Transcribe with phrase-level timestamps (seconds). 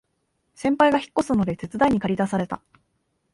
[0.55, 2.59] 先輩が引っ越すので手伝いにかり出された